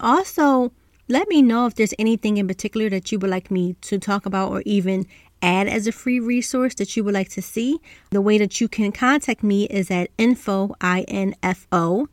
Also, 0.00 0.72
let 1.08 1.28
me 1.28 1.40
know 1.40 1.64
if 1.66 1.76
there's 1.76 1.94
anything 1.98 2.36
in 2.36 2.46
particular 2.46 2.90
that 2.90 3.10
you 3.10 3.18
would 3.18 3.30
like 3.30 3.50
me 3.50 3.74
to 3.82 3.98
talk 3.98 4.26
about 4.26 4.50
or 4.50 4.62
even 4.66 5.06
add 5.40 5.68
as 5.68 5.86
a 5.86 5.92
free 5.92 6.20
resource 6.20 6.74
that 6.74 6.94
you 6.96 7.04
would 7.04 7.14
like 7.14 7.30
to 7.30 7.40
see. 7.40 7.78
The 8.10 8.20
way 8.20 8.36
that 8.38 8.60
you 8.60 8.68
can 8.68 8.92
contact 8.92 9.42
me 9.42 9.64
is 9.64 9.90
at 9.90 10.10
info, 10.18 10.74
I-N-F-O, 10.80 12.08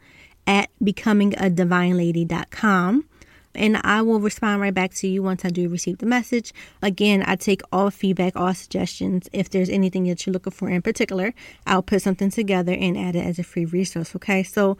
at 0.47 0.69
becomingadivinelady.com 0.81 3.05
and 3.55 3.77
I 3.83 4.01
will 4.01 4.19
respond 4.19 4.61
right 4.61 4.73
back 4.73 4.93
to 4.95 5.07
you 5.07 5.23
once 5.23 5.45
I 5.45 5.49
do 5.49 5.69
receive 5.69 5.97
the 5.99 6.05
message. 6.05 6.53
Again, 6.81 7.23
I 7.25 7.35
take 7.35 7.61
all 7.71 7.89
feedback, 7.89 8.35
all 8.35 8.53
suggestions. 8.53 9.29
If 9.33 9.49
there's 9.49 9.69
anything 9.69 10.05
that 10.05 10.25
you're 10.25 10.33
looking 10.33 10.51
for 10.51 10.69
in 10.69 10.81
particular, 10.81 11.33
I'll 11.65 11.81
put 11.81 12.01
something 12.01 12.29
together 12.29 12.73
and 12.73 12.97
add 12.97 13.15
it 13.15 13.25
as 13.25 13.39
a 13.39 13.43
free 13.43 13.65
resource. 13.65 14.15
Okay, 14.15 14.43
so 14.43 14.77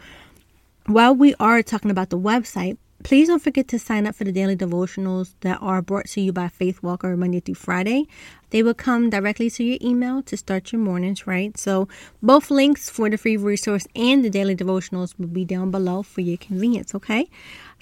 while 0.88 1.16
we 1.16 1.36
are 1.40 1.64
talking 1.64 1.92
about 1.92 2.10
the 2.10 2.20
website, 2.20 2.78
Please 3.06 3.28
don't 3.28 3.44
forget 3.44 3.68
to 3.68 3.78
sign 3.78 4.08
up 4.08 4.16
for 4.16 4.24
the 4.24 4.32
daily 4.32 4.56
devotionals 4.56 5.36
that 5.42 5.62
are 5.62 5.80
brought 5.80 6.08
to 6.08 6.22
you 6.22 6.34
by 6.34 6.48
Faith 6.48 6.82
Walker 6.82 7.16
Monday 7.16 7.40
through 7.40 7.54
Friday. 7.54 8.08
They 8.50 8.64
will 8.64 8.74
come 8.74 9.12
directly 9.12 9.48
to 9.52 9.64
your 9.64 9.78
email 9.80 10.24
to 10.24 10.36
start 10.36 10.72
your 10.72 10.82
mornings, 10.82 11.28
right? 11.28 11.56
So, 11.56 11.88
both 12.24 12.50
links 12.50 12.90
for 12.90 13.08
the 13.08 13.18
free 13.20 13.38
resource 13.38 13.86
and 13.96 14.26
the 14.26 14.32
daily 14.32 14.56
devotionals 14.56 15.14
will 15.20 15.28
be 15.28 15.46
down 15.46 15.70
below 15.70 16.02
for 16.02 16.22
your 16.22 16.38
convenience, 16.38 16.96
okay? 16.96 17.30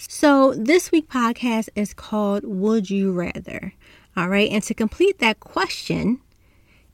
So, 0.10 0.54
this 0.54 0.92
week 0.92 1.08
podcast 1.08 1.70
is 1.76 1.94
called 1.94 2.44
Would 2.44 2.90
You 2.90 3.14
Rather? 3.14 3.74
All 4.18 4.28
right, 4.28 4.52
and 4.52 4.62
to 4.64 4.74
complete 4.74 5.20
that 5.20 5.40
question, 5.40 6.20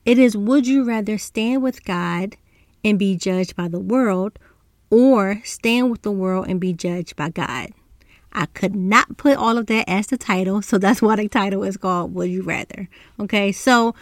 it 0.06 0.20
is 0.20 0.38
Would 0.38 0.68
you 0.68 0.84
rather 0.84 1.18
stand 1.18 1.64
with 1.64 1.84
God 1.84 2.38
and 2.84 3.00
be 3.00 3.16
judged 3.16 3.56
by 3.56 3.68
the 3.68 3.80
world 3.80 4.38
or 4.92 5.42
stand 5.44 5.90
with 5.90 6.04
the 6.04 6.12
world 6.12 6.48
and 6.48 6.60
be 6.60 6.72
judged 6.72 7.16
by 7.16 7.30
God? 7.30 7.70
I 8.32 8.46
could 8.46 8.76
not 8.76 9.18
put 9.18 9.38
all 9.38 9.58
of 9.58 9.66
that 9.66 9.90
as 9.90 10.08
the 10.08 10.18
title, 10.18 10.62
so 10.62 10.78
that's 10.78 11.02
why 11.02 11.16
the 11.16 11.28
title 11.28 11.64
is 11.64 11.78
called 11.78 12.14
Would 12.14 12.30
You 12.30 12.44
Rather? 12.44 12.88
Okay, 13.20 13.52
so 13.52 13.96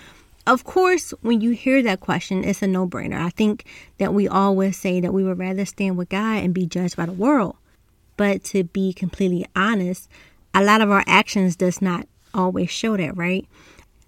of 0.46 0.66
course, 0.66 1.12
when 1.22 1.40
you 1.40 1.52
hear 1.52 1.82
that 1.82 2.02
question, 2.02 2.44
it's 2.44 2.62
a 2.62 2.68
no 2.68 2.86
brainer. 2.86 3.20
I 3.20 3.30
think 3.30 3.64
that 4.00 4.14
we 4.14 4.28
always 4.28 4.76
say 4.76 5.00
that 5.00 5.14
we 5.14 5.24
would 5.24 5.40
rather 5.40 5.64
stand 5.64 5.98
with 5.98 6.10
God 6.10 6.44
and 6.44 6.54
be 6.54 6.66
judged 6.66 6.98
by 6.98 7.06
the 7.06 7.14
world. 7.14 7.56
But 8.18 8.44
to 8.46 8.64
be 8.66 8.94
completely 8.94 9.46
honest, 9.56 10.10
a 10.54 10.64
lot 10.64 10.82
of 10.82 10.92
our 10.92 11.04
actions 11.08 11.56
does 11.56 11.82
not 11.82 12.08
always 12.34 12.70
show 12.70 12.98
that, 12.98 13.16
right? 13.16 13.48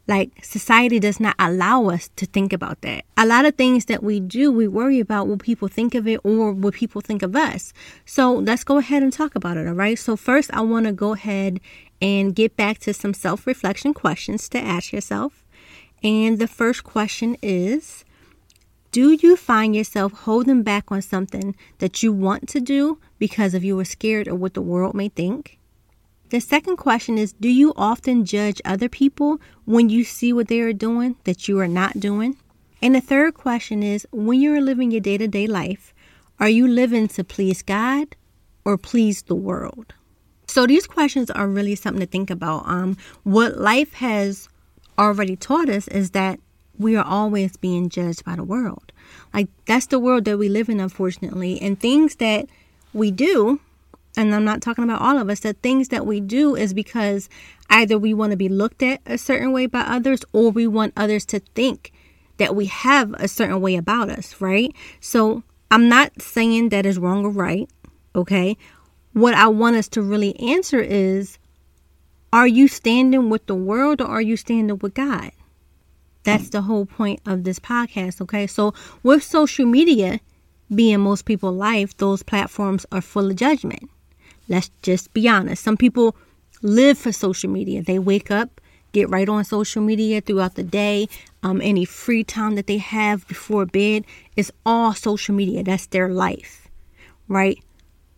Like 0.07 0.43
society 0.43 0.99
does 0.99 1.19
not 1.19 1.35
allow 1.37 1.89
us 1.89 2.09
to 2.15 2.25
think 2.25 2.51
about 2.51 2.81
that. 2.81 3.05
A 3.15 3.27
lot 3.27 3.45
of 3.45 3.53
things 3.53 3.85
that 3.85 4.01
we 4.01 4.19
do, 4.19 4.51
we 4.51 4.67
worry 4.67 4.99
about 4.99 5.27
what 5.27 5.39
people 5.39 5.67
think 5.67 5.93
of 5.93 6.07
it 6.07 6.19
or 6.23 6.51
what 6.51 6.73
people 6.73 6.99
think 6.99 7.21
of 7.21 7.35
us. 7.35 7.73
So 8.05 8.33
let's 8.33 8.63
go 8.63 8.79
ahead 8.79 9.03
and 9.03 9.13
talk 9.13 9.35
about 9.35 9.57
it, 9.57 9.67
all 9.67 9.73
right? 9.75 9.99
So, 9.99 10.15
first, 10.15 10.49
I 10.51 10.61
want 10.61 10.87
to 10.87 10.93
go 10.93 11.13
ahead 11.13 11.59
and 12.01 12.33
get 12.33 12.57
back 12.57 12.79
to 12.79 12.93
some 12.93 13.13
self 13.13 13.45
reflection 13.45 13.93
questions 13.93 14.49
to 14.49 14.57
ask 14.57 14.91
yourself. 14.91 15.45
And 16.01 16.39
the 16.39 16.47
first 16.47 16.83
question 16.83 17.37
is 17.43 18.03
Do 18.91 19.11
you 19.11 19.35
find 19.35 19.75
yourself 19.75 20.13
holding 20.13 20.63
back 20.63 20.91
on 20.91 21.03
something 21.03 21.55
that 21.77 22.01
you 22.01 22.11
want 22.11 22.49
to 22.49 22.59
do 22.59 22.97
because 23.19 23.53
of 23.53 23.63
you 23.63 23.79
are 23.79 23.85
scared 23.85 24.27
of 24.27 24.39
what 24.39 24.55
the 24.55 24.63
world 24.63 24.95
may 24.95 25.09
think? 25.09 25.59
The 26.31 26.39
second 26.39 26.77
question 26.77 27.19
is 27.19 27.33
Do 27.33 27.49
you 27.49 27.73
often 27.75 28.25
judge 28.25 28.59
other 28.65 28.89
people 28.89 29.39
when 29.65 29.89
you 29.89 30.03
see 30.03 30.33
what 30.33 30.47
they 30.47 30.59
are 30.61 30.73
doing 30.73 31.17
that 31.25 31.47
you 31.47 31.59
are 31.59 31.67
not 31.67 31.99
doing? 31.99 32.37
And 32.81 32.95
the 32.95 33.01
third 33.01 33.35
question 33.35 33.83
is 33.83 34.07
When 34.11 34.41
you're 34.41 34.61
living 34.61 34.89
your 34.89 35.01
day 35.01 35.19
to 35.19 35.27
day 35.27 35.45
life, 35.45 35.93
are 36.39 36.49
you 36.49 36.67
living 36.67 37.07
to 37.09 37.23
please 37.23 37.61
God 37.61 38.15
or 38.65 38.75
please 38.75 39.21
the 39.21 39.35
world? 39.35 39.93
So 40.47 40.65
these 40.65 40.87
questions 40.87 41.29
are 41.29 41.47
really 41.47 41.75
something 41.75 41.99
to 41.99 42.07
think 42.07 42.31
about. 42.31 42.67
Um, 42.67 42.97
what 43.21 43.59
life 43.59 43.93
has 43.93 44.49
already 44.97 45.35
taught 45.35 45.69
us 45.69 45.87
is 45.89 46.11
that 46.11 46.39
we 46.79 46.95
are 46.95 47.05
always 47.05 47.57
being 47.57 47.89
judged 47.89 48.25
by 48.25 48.35
the 48.35 48.43
world. 48.43 48.91
Like 49.33 49.49
that's 49.65 49.87
the 49.87 49.99
world 49.99 50.25
that 50.25 50.39
we 50.39 50.49
live 50.49 50.69
in, 50.69 50.79
unfortunately. 50.79 51.61
And 51.61 51.79
things 51.79 52.15
that 52.15 52.47
we 52.93 53.11
do 53.11 53.59
and 54.17 54.33
I'm 54.33 54.43
not 54.43 54.61
talking 54.61 54.83
about 54.83 55.01
all 55.01 55.17
of 55.17 55.29
us, 55.29 55.41
the 55.41 55.53
things 55.53 55.89
that 55.89 56.05
we 56.05 56.19
do 56.19 56.55
is 56.55 56.73
because 56.73 57.29
either 57.69 57.97
we 57.97 58.13
want 58.13 58.31
to 58.31 58.37
be 58.37 58.49
looked 58.49 58.81
at 58.83 59.01
a 59.05 59.17
certain 59.17 59.51
way 59.51 59.65
by 59.65 59.81
others 59.81 60.25
or 60.33 60.51
we 60.51 60.67
want 60.67 60.93
others 60.97 61.25
to 61.27 61.39
think 61.55 61.93
that 62.37 62.55
we 62.55 62.65
have 62.65 63.13
a 63.13 63.27
certain 63.27 63.61
way 63.61 63.75
about 63.75 64.09
us, 64.09 64.41
right? 64.41 64.73
So 64.99 65.43
I'm 65.71 65.87
not 65.87 66.21
saying 66.21 66.69
that 66.69 66.85
is 66.85 66.97
wrong 66.97 67.25
or 67.25 67.29
right, 67.29 67.69
okay? 68.15 68.57
What 69.13 69.35
I 69.35 69.47
want 69.47 69.75
us 69.75 69.87
to 69.89 70.01
really 70.01 70.37
answer 70.39 70.79
is 70.79 71.37
are 72.33 72.47
you 72.47 72.67
standing 72.67 73.29
with 73.29 73.45
the 73.45 73.55
world 73.55 74.01
or 74.01 74.07
are 74.07 74.21
you 74.21 74.37
standing 74.37 74.77
with 74.79 74.93
God? 74.93 75.31
That's 76.23 76.49
the 76.49 76.61
whole 76.61 76.85
point 76.85 77.21
of 77.25 77.43
this 77.43 77.59
podcast, 77.59 78.21
okay? 78.21 78.45
So 78.47 78.73
with 79.03 79.23
social 79.23 79.65
media 79.65 80.19
being 80.73 80.99
most 80.99 81.25
people's 81.25 81.57
life, 81.57 81.95
those 81.97 82.23
platforms 82.23 82.85
are 82.91 83.01
full 83.01 83.31
of 83.31 83.35
judgment. 83.35 83.89
Let's 84.47 84.69
just 84.81 85.13
be 85.13 85.27
honest. 85.27 85.63
Some 85.63 85.77
people 85.77 86.15
live 86.61 86.97
for 86.97 87.11
social 87.11 87.49
media. 87.49 87.81
They 87.81 87.99
wake 87.99 88.31
up, 88.31 88.59
get 88.91 89.09
right 89.09 89.29
on 89.29 89.45
social 89.45 89.81
media 89.81 90.21
throughout 90.21 90.55
the 90.55 90.63
day. 90.63 91.07
Um, 91.41 91.61
any 91.61 91.85
free 91.85 92.23
time 92.23 92.55
that 92.55 92.67
they 92.67 92.77
have 92.77 93.27
before 93.27 93.65
bed 93.65 94.05
is 94.35 94.51
all 94.65 94.93
social 94.93 95.33
media. 95.33 95.63
That's 95.63 95.87
their 95.87 96.09
life, 96.09 96.67
right? 97.27 97.57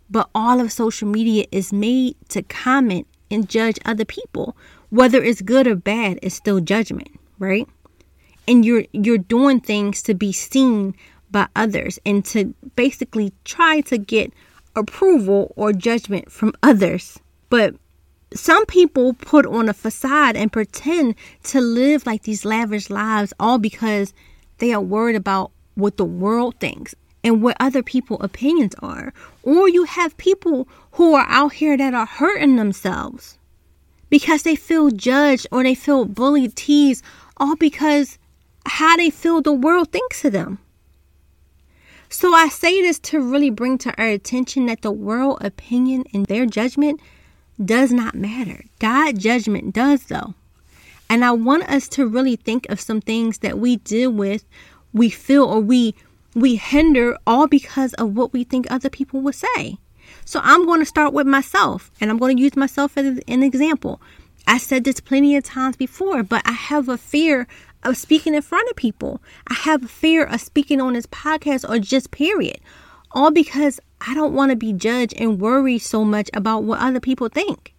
But 0.09 0.29
all 0.33 0.59
of 0.59 0.71
social 0.71 1.07
media 1.07 1.45
is 1.51 1.71
made 1.71 2.15
to 2.29 2.41
comment 2.41 3.07
and 3.29 3.47
judge 3.47 3.77
other 3.85 4.05
people. 4.05 4.57
Whether 4.89 5.23
it's 5.23 5.41
good 5.41 5.67
or 5.67 5.75
bad, 5.75 6.19
it's 6.21 6.35
still 6.35 6.59
judgment, 6.59 7.07
right? 7.39 7.67
And 8.47 8.65
you're 8.65 8.85
you're 8.91 9.17
doing 9.17 9.59
things 9.59 10.01
to 10.03 10.13
be 10.13 10.31
seen 10.31 10.95
by 11.29 11.47
others 11.55 11.99
and 12.05 12.25
to 12.25 12.53
basically 12.75 13.33
try 13.45 13.81
to 13.81 13.97
get 13.97 14.33
approval 14.75 15.53
or 15.55 15.73
judgment 15.73 16.31
from 16.31 16.53
others. 16.61 17.19
But 17.49 17.75
some 18.33 18.65
people 18.65 19.13
put 19.13 19.45
on 19.45 19.69
a 19.69 19.73
facade 19.73 20.35
and 20.35 20.51
pretend 20.51 21.15
to 21.43 21.59
live 21.59 22.05
like 22.05 22.23
these 22.23 22.45
lavish 22.45 22.89
lives 22.89 23.33
all 23.39 23.57
because 23.57 24.13
they 24.59 24.73
are 24.73 24.81
worried 24.81 25.15
about 25.15 25.51
what 25.75 25.97
the 25.97 26.05
world 26.05 26.55
thinks 26.59 26.95
and 27.23 27.41
what 27.41 27.57
other 27.59 27.83
people's 27.83 28.23
opinions 28.23 28.73
are. 28.79 29.13
Or 29.43 29.69
you 29.69 29.83
have 29.83 30.17
people 30.17 30.67
who 30.93 31.13
are 31.13 31.25
out 31.27 31.53
here 31.53 31.77
that 31.77 31.93
are 31.93 32.05
hurting 32.05 32.55
themselves 32.55 33.37
because 34.09 34.43
they 34.43 34.55
feel 34.55 34.89
judged 34.91 35.47
or 35.51 35.63
they 35.63 35.75
feel 35.75 36.05
bullied, 36.05 36.55
teased, 36.55 37.03
all 37.37 37.55
because 37.55 38.17
how 38.65 38.97
they 38.97 39.09
feel 39.09 39.41
the 39.41 39.53
world 39.53 39.91
thinks 39.91 40.23
of 40.25 40.33
them. 40.33 40.59
So 42.09 42.33
I 42.33 42.49
say 42.49 42.81
this 42.81 42.99
to 42.99 43.21
really 43.21 43.49
bring 43.49 43.77
to 43.79 43.93
our 43.97 44.07
attention 44.07 44.65
that 44.65 44.81
the 44.81 44.91
world 44.91 45.37
opinion 45.41 46.03
and 46.13 46.25
their 46.25 46.45
judgment 46.45 46.99
does 47.63 47.91
not 47.91 48.15
matter. 48.15 48.65
God 48.79 49.17
judgment 49.19 49.73
does 49.73 50.03
though. 50.03 50.33
And 51.09 51.23
I 51.23 51.31
want 51.31 51.69
us 51.69 51.87
to 51.89 52.07
really 52.07 52.35
think 52.35 52.69
of 52.69 52.79
some 52.81 53.01
things 53.01 53.39
that 53.39 53.59
we 53.59 53.77
deal 53.77 54.11
with, 54.11 54.45
we 54.93 55.09
feel 55.09 55.43
or 55.43 55.59
we 55.59 55.95
we 56.33 56.55
hinder 56.55 57.17
all 57.27 57.47
because 57.47 57.93
of 57.95 58.15
what 58.15 58.31
we 58.31 58.43
think 58.43 58.69
other 58.69 58.89
people 58.89 59.21
will 59.21 59.33
say. 59.33 59.77
So 60.25 60.39
I'm 60.43 60.65
going 60.65 60.79
to 60.79 60.85
start 60.85 61.13
with 61.13 61.27
myself 61.27 61.91
and 61.99 62.09
I'm 62.09 62.17
going 62.17 62.37
to 62.37 62.43
use 62.43 62.55
myself 62.55 62.97
as 62.97 63.19
an 63.27 63.43
example. 63.43 64.01
I 64.47 64.57
said 64.57 64.83
this 64.83 64.99
plenty 64.99 65.35
of 65.35 65.43
times 65.43 65.77
before, 65.77 66.23
but 66.23 66.41
I 66.45 66.53
have 66.53 66.89
a 66.89 66.97
fear 66.97 67.47
of 67.83 67.97
speaking 67.97 68.35
in 68.35 68.41
front 68.41 68.69
of 68.69 68.75
people. 68.75 69.21
I 69.47 69.53
have 69.53 69.83
a 69.83 69.87
fear 69.87 70.23
of 70.25 70.41
speaking 70.41 70.81
on 70.81 70.93
this 70.93 71.05
podcast 71.07 71.67
or 71.69 71.79
just 71.79 72.11
period. 72.11 72.59
All 73.11 73.31
because 73.31 73.79
I 74.07 74.13
don't 74.13 74.33
want 74.33 74.51
to 74.51 74.55
be 74.55 74.73
judged 74.73 75.13
and 75.17 75.39
worry 75.39 75.77
so 75.77 76.03
much 76.05 76.29
about 76.33 76.63
what 76.63 76.79
other 76.79 76.99
people 76.99 77.29
think. 77.29 77.73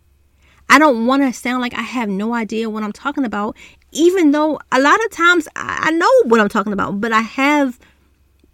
I 0.68 0.78
don't 0.78 1.06
want 1.06 1.22
to 1.22 1.32
sound 1.32 1.60
like 1.60 1.74
I 1.74 1.82
have 1.82 2.08
no 2.08 2.34
idea 2.34 2.70
what 2.70 2.82
I'm 2.82 2.92
talking 2.92 3.24
about, 3.24 3.56
even 3.90 4.30
though 4.30 4.58
a 4.70 4.80
lot 4.80 5.04
of 5.04 5.10
times 5.10 5.48
I 5.56 5.90
know 5.90 6.10
what 6.24 6.40
I'm 6.40 6.48
talking 6.48 6.72
about, 6.72 7.00
but 7.00 7.12
I 7.12 7.20
have 7.20 7.78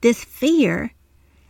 this 0.00 0.24
fear 0.24 0.92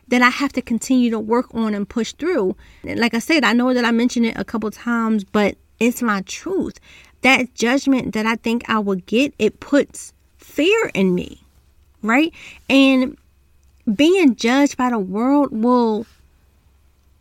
that 0.08 0.22
I 0.22 0.30
have 0.30 0.52
to 0.54 0.62
continue 0.62 1.10
to 1.10 1.20
work 1.20 1.54
on 1.54 1.74
and 1.74 1.88
push 1.88 2.12
through. 2.12 2.56
Like 2.84 3.14
I 3.14 3.18
said, 3.18 3.44
I 3.44 3.52
know 3.52 3.74
that 3.74 3.84
I 3.84 3.90
mentioned 3.90 4.26
it 4.26 4.36
a 4.36 4.44
couple 4.44 4.70
times, 4.70 5.24
but 5.24 5.56
it's 5.78 6.02
my 6.02 6.22
truth. 6.22 6.80
That 7.22 7.54
judgment 7.54 8.14
that 8.14 8.26
I 8.26 8.36
think 8.36 8.68
I 8.68 8.78
will 8.78 8.96
get, 8.96 9.34
it 9.38 9.60
puts 9.60 10.12
fear 10.36 10.90
in 10.94 11.14
me, 11.14 11.42
right? 12.02 12.32
And 12.70 13.16
being 13.92 14.36
judged 14.36 14.76
by 14.76 14.90
the 14.90 14.98
world 14.98 15.50
will 15.50 16.06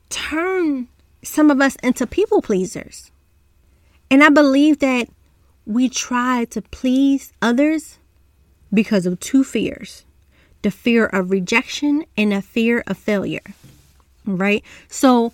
turn 0.09 0.87
some 1.23 1.51
of 1.51 1.61
us 1.61 1.75
into 1.83 2.07
people 2.07 2.41
pleasers. 2.41 3.11
And 4.09 4.23
I 4.23 4.29
believe 4.29 4.79
that 4.79 5.09
we 5.65 5.89
try 5.89 6.45
to 6.45 6.61
please 6.61 7.33
others 7.41 7.97
because 8.73 9.05
of 9.05 9.19
two 9.19 9.43
fears 9.43 10.03
the 10.63 10.71
fear 10.71 11.05
of 11.05 11.29
rejection 11.31 12.03
and 12.17 12.31
the 12.31 12.41
fear 12.41 12.83
of 12.87 12.97
failure. 12.97 13.41
Right? 14.25 14.63
So, 14.89 15.31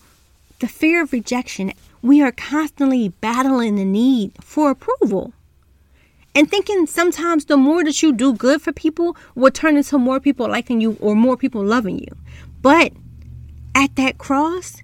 the 0.60 0.68
fear 0.68 1.02
of 1.02 1.14
rejection, 1.14 1.74
we 2.04 2.22
are 2.22 2.32
constantly 2.32 3.10
battling 3.10 3.76
the 3.76 3.86
need 3.86 4.34
for 4.44 4.70
approval 4.70 5.34
and 6.36 6.50
thinking 6.50 6.86
sometimes 6.86 7.46
the 7.46 7.58
more 7.58 7.84
that 7.84 8.04
you 8.04 8.12
do 8.12 8.34
good 8.34 8.62
for 8.62 8.74
people 8.74 9.16
will 9.36 9.52
turn 9.52 9.78
into 9.78 9.98
more 9.98 10.20
people 10.20 10.50
liking 10.50 10.82
you 10.82 10.98
or 11.00 11.16
more 11.16 11.38
people 11.38 11.64
loving 11.64 12.00
you. 12.00 12.18
But 12.62 12.92
at 13.76 13.96
that 13.96 14.18
cross, 14.18 14.82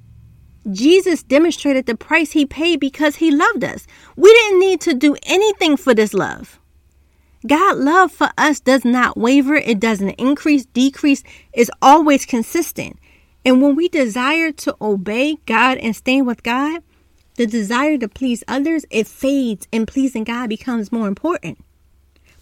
Jesus 0.72 1.24
demonstrated 1.24 1.86
the 1.86 1.96
price 1.96 2.32
he 2.32 2.46
paid 2.46 2.80
because 2.80 3.18
he 3.18 3.32
loved 3.32 3.64
us. 3.64 3.86
We 4.16 4.32
didn't 4.32 4.60
need 4.60 4.82
to 4.82 4.94
do 4.94 5.16
anything 5.24 5.76
for 5.76 5.94
this 5.94 6.14
love. 6.14 6.60
God 7.48 7.78
love 7.78 8.12
for 8.12 8.30
us 8.38 8.60
does 8.60 8.84
not 8.84 9.18
waver, 9.18 9.56
it 9.56 9.80
doesn't 9.80 10.10
increase, 10.12 10.66
decrease, 10.66 11.24
it's 11.54 11.72
always 11.82 12.26
consistent. 12.26 13.00
And 13.46 13.62
when 13.62 13.76
we 13.76 13.88
desire 13.88 14.52
to 14.52 14.76
obey 14.82 15.38
God 15.46 15.78
and 15.78 15.96
stay 15.96 16.22
with 16.22 16.44
God, 16.44 16.84
the 17.40 17.48
desire 17.48 17.98
to 17.98 18.10
please 18.10 18.44
others, 18.50 18.86
it 18.90 19.08
fades 19.08 19.66
and 19.72 19.88
pleasing 19.88 20.26
God 20.26 20.50
becomes 20.50 20.92
more 20.92 21.08
important. 21.08 21.58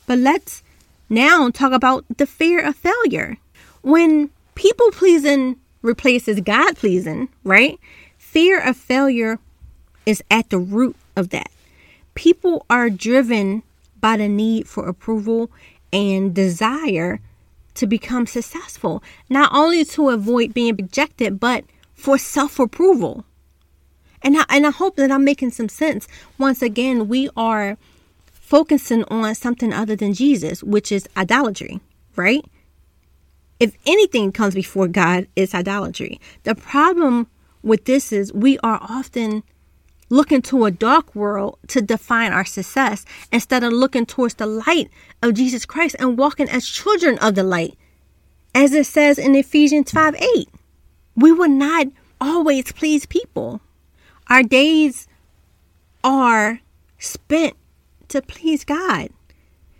But 0.08 0.18
let's 0.18 0.64
now 1.08 1.52
talk 1.52 1.72
about 1.72 2.04
the 2.18 2.26
fear 2.26 2.66
of 2.66 2.76
failure. 2.76 3.38
When 3.84 4.32
people 4.56 4.90
pleasing 4.90 5.58
replaces 5.84 6.42
God 6.42 6.78
pleasing, 6.78 7.30
right? 7.44 7.80
Fear 8.18 8.60
of 8.68 8.76
failure 8.76 9.38
is 10.08 10.24
at 10.32 10.50
the 10.50 10.58
root 10.58 10.96
of 11.16 11.30
that. 11.30 11.52
People 12.16 12.66
are 12.68 12.90
driven 12.90 13.62
by 14.02 14.18
the 14.18 14.28
need 14.28 14.68
for 14.68 14.88
approval 14.88 15.52
and 15.94 16.34
desire 16.34 17.20
to 17.76 17.86
become 17.86 18.26
successful, 18.26 19.04
not 19.30 19.52
only 19.54 19.86
to 19.86 20.10
avoid 20.10 20.56
being 20.56 20.76
rejected, 20.76 21.40
but 21.40 21.66
for 21.94 22.18
self 22.18 22.58
approval. 22.58 23.26
And 24.28 24.36
I, 24.36 24.44
and 24.50 24.68
I 24.68 24.72
hope 24.72 24.98
that 24.98 25.10
I'm 25.10 25.24
making 25.24 25.52
some 25.52 25.70
sense. 25.70 26.06
Once 26.38 26.62
again, 26.62 27.08
we 27.08 27.30
are 27.38 27.78
focusing 28.34 29.06
on 29.06 29.34
something 29.36 29.72
other 29.72 29.96
than 29.96 30.14
Jesus, 30.14 30.62
which 30.62 30.92
is 30.92 31.08
idolatry, 31.16 31.80
right? 32.18 32.44
If 33.62 33.78
anything 33.86 34.34
comes 34.34 34.54
before 34.54 34.90
God, 34.90 35.30
it's 35.38 35.56
idolatry. 35.56 36.20
The 36.44 36.56
problem 36.56 37.28
with 37.64 37.86
this 37.86 38.12
is 38.12 38.34
we 38.34 38.60
are 38.60 38.80
often 38.82 39.44
looking 40.10 40.42
to 40.42 40.66
a 40.66 40.72
dark 40.72 41.16
world 41.16 41.58
to 41.70 41.82
define 41.82 42.34
our 42.34 42.44
success 42.44 43.06
instead 43.32 43.64
of 43.64 43.72
looking 43.72 44.06
towards 44.06 44.34
the 44.34 44.46
light 44.46 44.90
of 45.24 45.36
Jesus 45.36 45.66
Christ 45.66 45.96
and 46.00 46.18
walking 46.18 46.50
as 46.50 46.68
children 46.68 47.18
of 47.20 47.36
the 47.36 47.44
light. 47.44 47.78
As 48.54 48.74
it 48.74 48.88
says 48.88 49.18
in 49.18 49.36
Ephesians 49.36 49.90
5 49.92 50.16
8, 50.36 50.50
we 51.16 51.32
will 51.32 51.48
not 51.48 51.88
always 52.20 52.74
please 52.74 53.06
people. 53.06 53.62
Our 54.30 54.44
days 54.44 55.08
are 56.04 56.60
spent 57.00 57.56
to 58.10 58.22
please 58.22 58.66
God, 58.66 59.10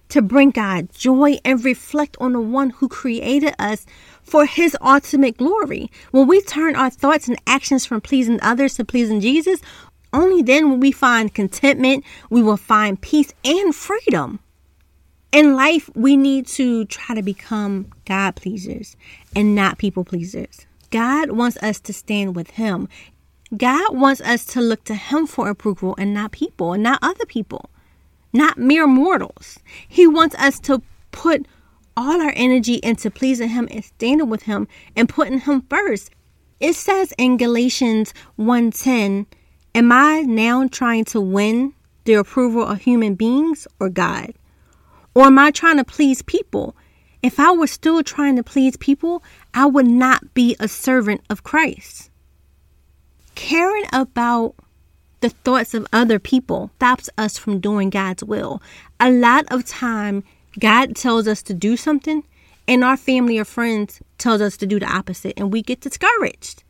to 0.10 0.22
bring 0.22 0.52
God 0.52 0.90
joy 0.94 1.40
and 1.44 1.64
reflect 1.64 2.16
on 2.20 2.34
the 2.34 2.40
one 2.40 2.70
who 2.70 2.88
created 2.88 3.54
us 3.60 3.86
for 4.24 4.46
his 4.46 4.78
ultimate 4.82 5.38
glory. 5.38 5.92
When 6.12 6.28
we 6.28 6.42
turn 6.42 6.76
our 6.76 6.90
thoughts 6.90 7.28
and 7.28 7.42
actions 7.46 7.86
from 7.86 8.02
pleasing 8.02 8.40
others 8.42 8.76
to 8.76 8.86
pleasing 8.86 9.20
Jesus, 9.20 9.60
only 10.14 10.42
then 10.42 10.70
will 10.70 10.78
we 10.78 10.92
find 10.92 11.34
contentment, 11.34 12.06
we 12.30 12.42
will 12.42 12.58
find 12.58 13.02
peace 13.02 13.34
and 13.44 13.76
freedom. 13.76 14.40
In 15.34 15.56
life, 15.56 15.90
we 15.94 16.16
need 16.16 16.48
to 16.48 16.86
try 16.86 17.14
to 17.14 17.22
become 17.22 17.92
God 18.06 18.38
pleasers 18.38 18.96
and 19.36 19.54
not 19.56 19.78
people 19.78 20.06
pleasers. 20.06 20.66
God 20.90 21.32
wants 21.32 21.58
us 21.58 21.82
to 21.82 21.92
stand 21.92 22.34
with 22.36 22.52
Him. 22.52 22.88
God 23.56 23.96
wants 23.96 24.20
us 24.20 24.44
to 24.48 24.62
look 24.62 24.84
to 24.86 24.96
Him 24.96 25.26
for 25.26 25.48
approval 25.48 25.96
and 25.98 26.14
not 26.14 26.34
people 26.34 26.74
and 26.74 26.84
not 26.84 27.00
other 27.02 27.26
people, 27.26 27.70
not 28.34 28.58
mere 28.58 28.86
mortals. 28.86 29.60
He 29.88 30.06
wants 30.06 30.36
us 30.36 30.60
to 30.62 30.82
put 31.12 31.48
all 31.96 32.22
our 32.22 32.34
energy 32.36 32.76
into 32.84 33.10
pleasing 33.10 33.48
Him 33.50 33.70
and 33.72 33.86
standing 33.86 34.30
with 34.30 34.44
Him 34.44 34.68
and 34.98 35.08
putting 35.08 35.40
Him 35.40 35.62
first. 35.70 36.12
It 36.60 36.74
says 36.76 37.14
in 37.18 37.38
Galatians 37.38 38.14
1:10, 38.38 39.28
Am 39.74 39.92
I 39.94 40.22
now 40.22 40.68
trying 40.68 41.06
to 41.06 41.22
win 41.22 41.74
the 42.04 42.16
approval 42.16 42.64
of 42.64 42.82
human 42.82 43.16
beings 43.16 43.66
or 43.80 43.88
God? 43.90 44.34
Or 45.16 45.28
am 45.28 45.40
I 45.40 45.52
trying 45.52 45.78
to 45.78 45.86
please 45.86 46.22
people? 46.22 46.76
If 47.24 47.40
I 47.40 47.54
were 47.54 47.68
still 47.68 48.04
trying 48.04 48.36
to 48.36 48.44
please 48.44 48.76
people, 48.76 49.24
I 49.54 49.68
would 49.68 49.88
not 49.88 50.34
be 50.34 50.58
a 50.60 50.68
servant 50.68 51.22
of 51.30 51.44
Christ 51.44 52.12
caring 53.38 53.84
about 53.94 54.56
the 55.22 55.30
thoughts 55.30 55.76
of 55.76 55.88
other 55.94 56.18
people 56.18 56.72
stops 56.78 57.08
us 57.20 57.38
from 57.38 57.60
doing 57.60 57.92
God's 57.92 58.24
will. 58.24 58.62
A 59.00 59.12
lot 59.12 59.46
of 59.52 59.64
time, 59.64 60.24
God 60.60 60.96
tells 60.96 61.28
us 61.28 61.44
to 61.44 61.54
do 61.54 61.78
something, 61.78 62.24
and 62.68 62.84
our 62.84 62.98
family 62.98 63.38
or 63.38 63.46
friends 63.46 64.02
tells 64.18 64.42
us 64.42 64.58
to 64.58 64.66
do 64.66 64.80
the 64.80 64.92
opposite, 64.92 65.36
and 65.38 65.54
we 65.54 65.62
get 65.62 65.82
discouraged. 65.82 66.64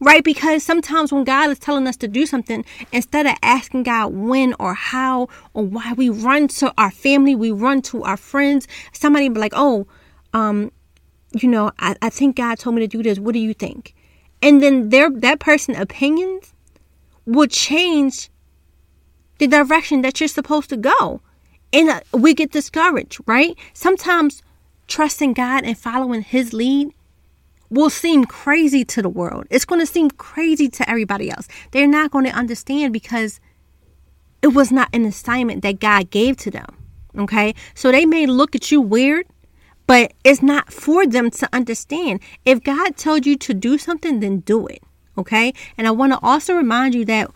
Right? 0.00 0.24
Because 0.24 0.64
sometimes 0.64 1.12
when 1.12 1.22
God 1.22 1.50
is 1.50 1.60
telling 1.60 1.86
us 1.86 1.96
to 1.98 2.08
do 2.08 2.26
something, 2.26 2.64
instead 2.92 3.26
of 3.26 3.36
asking 3.40 3.84
God 3.84 4.12
when 4.12 4.52
or 4.58 4.74
how 4.74 5.28
or 5.54 5.64
why, 5.64 5.92
we 5.92 6.10
run 6.10 6.48
to 6.48 6.74
our 6.76 6.90
family, 6.90 7.36
we 7.36 7.52
run 7.52 7.82
to 7.82 8.02
our 8.02 8.16
friends. 8.16 8.66
Somebody 8.92 9.28
be 9.28 9.38
like, 9.38 9.54
oh, 9.54 9.86
um, 10.32 10.72
you 11.32 11.48
know, 11.48 11.70
I, 11.78 11.94
I 12.02 12.10
think 12.10 12.34
God 12.36 12.58
told 12.58 12.74
me 12.74 12.80
to 12.82 12.88
do 12.88 13.02
this. 13.02 13.20
What 13.20 13.32
do 13.32 13.38
you 13.38 13.54
think? 13.54 13.94
And 14.44 14.62
then 14.62 14.90
their 14.90 15.10
that 15.10 15.40
person's 15.40 15.78
opinions 15.78 16.52
will 17.26 17.48
change 17.48 18.30
the 19.38 19.48
direction 19.48 20.02
that 20.02 20.20
you're 20.20 20.28
supposed 20.28 20.68
to 20.70 20.76
go 20.76 21.20
And 21.72 21.90
uh, 21.90 22.00
we 22.12 22.34
get 22.34 22.52
discouraged, 22.52 23.18
right? 23.26 23.58
Sometimes 23.72 24.42
trusting 24.86 25.32
God 25.32 25.64
and 25.64 25.76
following 25.76 26.22
His 26.22 26.52
lead 26.52 26.94
will 27.70 27.90
seem 27.90 28.24
crazy 28.26 28.84
to 28.84 29.02
the 29.02 29.08
world. 29.08 29.46
It's 29.50 29.64
going 29.64 29.80
to 29.80 29.86
seem 29.86 30.10
crazy 30.12 30.68
to 30.68 30.88
everybody 30.88 31.30
else. 31.30 31.48
They're 31.72 31.88
not 31.88 32.12
going 32.12 32.26
to 32.26 32.30
understand 32.30 32.92
because 32.92 33.40
it 34.42 34.48
was 34.48 34.70
not 34.70 34.88
an 34.92 35.04
assignment 35.04 35.62
that 35.62 35.80
God 35.80 36.10
gave 36.10 36.36
to 36.38 36.50
them. 36.50 36.66
Okay? 37.18 37.54
So 37.74 37.90
they 37.90 38.06
may 38.06 38.26
look 38.26 38.54
at 38.54 38.70
you 38.70 38.80
weird, 38.80 39.26
but 39.86 40.12
it's 40.24 40.42
not 40.42 40.72
for 40.72 41.06
them 41.06 41.30
to 41.30 41.48
understand. 41.52 42.20
If 42.44 42.62
God 42.62 42.96
told 42.96 43.26
you 43.26 43.36
to 43.38 43.54
do 43.54 43.78
something, 43.78 44.20
then 44.20 44.40
do 44.40 44.66
it. 44.66 44.82
Okay? 45.16 45.52
And 45.76 45.86
I 45.86 45.90
want 45.90 46.12
to 46.12 46.18
also 46.22 46.54
remind 46.54 46.94
you 46.94 47.04
that 47.06 47.30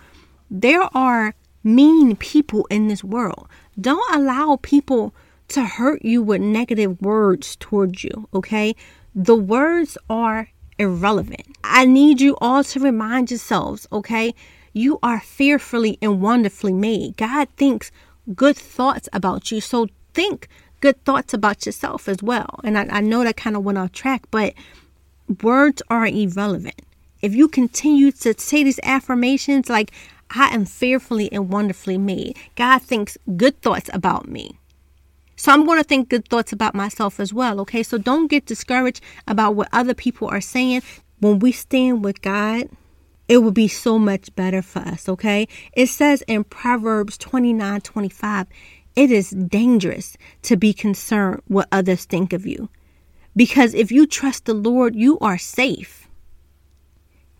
there 0.50 0.88
are 0.96 1.34
mean 1.62 2.16
people 2.16 2.66
in 2.70 2.88
this 2.88 3.04
world. 3.04 3.48
Don't 3.80 4.14
allow 4.14 4.58
people 4.62 5.14
to 5.48 5.64
hurt 5.64 6.04
you 6.04 6.22
with 6.22 6.40
negative 6.40 7.00
words 7.00 7.56
towards 7.56 8.04
you. 8.04 8.28
Okay? 8.34 8.74
The 9.14 9.36
words 9.36 9.98
are 10.08 10.48
irrelevant. 10.78 11.42
I 11.64 11.84
need 11.84 12.20
you 12.20 12.36
all 12.40 12.64
to 12.64 12.80
remind 12.80 13.30
yourselves, 13.30 13.86
okay? 13.90 14.34
You 14.72 14.98
are 15.02 15.20
fearfully 15.20 15.98
and 16.00 16.22
wonderfully 16.22 16.72
made. 16.72 17.16
God 17.16 17.48
thinks 17.56 17.90
good 18.34 18.56
thoughts 18.56 19.08
about 19.12 19.50
you. 19.50 19.60
So 19.60 19.88
think 20.14 20.48
good 20.80 21.02
thoughts 21.04 21.34
about 21.34 21.66
yourself 21.66 22.08
as 22.08 22.22
well. 22.22 22.60
And 22.64 22.78
I, 22.78 22.86
I 22.90 23.00
know 23.00 23.24
that 23.24 23.36
kind 23.36 23.56
of 23.56 23.64
went 23.64 23.78
off 23.78 23.92
track, 23.92 24.24
but 24.30 24.54
words 25.42 25.82
are 25.88 26.06
irrelevant. 26.06 26.82
If 27.20 27.34
you 27.34 27.48
continue 27.48 28.12
to 28.12 28.38
say 28.38 28.62
these 28.62 28.80
affirmations 28.82 29.68
like, 29.68 29.90
I 30.30 30.54
am 30.54 30.66
fearfully 30.66 31.32
and 31.32 31.48
wonderfully 31.50 31.98
made, 31.98 32.36
God 32.54 32.82
thinks 32.82 33.16
good 33.36 33.60
thoughts 33.62 33.90
about 33.92 34.28
me. 34.28 34.58
So 35.36 35.52
I'm 35.52 35.64
going 35.64 35.78
to 35.78 35.84
think 35.84 36.08
good 36.08 36.28
thoughts 36.28 36.52
about 36.52 36.74
myself 36.74 37.20
as 37.20 37.32
well. 37.32 37.60
Okay. 37.60 37.82
So 37.82 37.96
don't 37.96 38.26
get 38.26 38.46
discouraged 38.46 39.00
about 39.26 39.54
what 39.54 39.68
other 39.72 39.94
people 39.94 40.28
are 40.28 40.40
saying. 40.40 40.82
When 41.20 41.38
we 41.38 41.52
stand 41.52 42.04
with 42.04 42.22
God, 42.22 42.68
it 43.28 43.38
will 43.38 43.52
be 43.52 43.68
so 43.68 43.98
much 43.98 44.34
better 44.34 44.62
for 44.62 44.80
us. 44.80 45.08
Okay. 45.08 45.46
It 45.74 45.86
says 45.86 46.22
in 46.22 46.42
Proverbs 46.42 47.16
29 47.18 47.80
25, 47.80 48.46
it 48.96 49.10
is 49.10 49.30
dangerous 49.30 50.16
to 50.42 50.56
be 50.56 50.72
concerned 50.72 51.42
what 51.46 51.68
others 51.70 52.04
think 52.04 52.32
of 52.32 52.46
you. 52.46 52.68
Because 53.36 53.74
if 53.74 53.92
you 53.92 54.06
trust 54.06 54.46
the 54.46 54.54
Lord, 54.54 54.96
you 54.96 55.18
are 55.20 55.38
safe. 55.38 56.08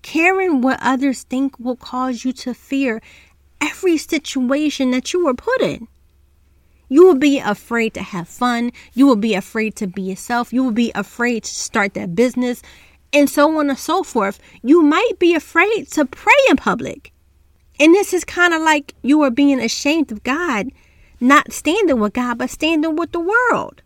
Caring 0.02 0.60
what 0.60 0.78
others 0.80 1.24
think 1.24 1.58
will 1.58 1.76
cause 1.76 2.24
you 2.24 2.32
to 2.34 2.54
fear 2.54 3.02
every 3.60 3.96
situation 3.96 4.92
that 4.92 5.12
you 5.12 5.26
are 5.26 5.34
put 5.34 5.60
in. 5.60 5.88
You 6.88 7.04
will 7.04 7.16
be 7.16 7.38
afraid 7.38 7.94
to 7.94 8.02
have 8.02 8.28
fun. 8.28 8.72
You 8.94 9.06
will 9.06 9.16
be 9.16 9.34
afraid 9.34 9.76
to 9.76 9.86
be 9.86 10.02
yourself. 10.02 10.52
You 10.52 10.64
will 10.64 10.72
be 10.72 10.92
afraid 10.94 11.44
to 11.44 11.54
start 11.54 11.94
that 11.94 12.14
business 12.14 12.62
and 13.12 13.28
so 13.28 13.58
on 13.58 13.68
and 13.68 13.78
so 13.78 14.02
forth. 14.02 14.38
You 14.62 14.82
might 14.82 15.18
be 15.18 15.34
afraid 15.34 15.88
to 15.92 16.04
pray 16.04 16.34
in 16.48 16.56
public. 16.56 17.12
And 17.80 17.94
this 17.94 18.12
is 18.12 18.24
kind 18.24 18.54
of 18.54 18.62
like 18.62 18.94
you 19.02 19.22
are 19.22 19.30
being 19.30 19.60
ashamed 19.60 20.10
of 20.10 20.22
God, 20.24 20.68
not 21.20 21.52
standing 21.52 21.98
with 21.98 22.12
God, 22.14 22.38
but 22.38 22.50
standing 22.50 22.96
with 22.96 23.12
the 23.12 23.20
world. 23.20 23.82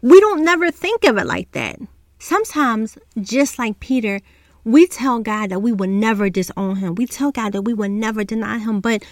We 0.00 0.20
don't 0.20 0.44
never 0.44 0.70
think 0.70 1.04
of 1.04 1.16
it 1.16 1.26
like 1.26 1.52
that. 1.52 1.78
Sometimes, 2.18 2.98
just 3.20 3.58
like 3.58 3.80
Peter, 3.80 4.20
we 4.64 4.86
tell 4.86 5.20
God 5.20 5.50
that 5.50 5.60
we 5.60 5.72
will 5.72 5.88
never 5.88 6.30
disown 6.30 6.76
him. 6.76 6.94
We 6.94 7.06
tell 7.06 7.32
God 7.32 7.52
that 7.52 7.62
we 7.62 7.74
will 7.74 7.88
never 7.88 8.24
deny 8.24 8.58
him, 8.58 8.80
but 8.80 9.04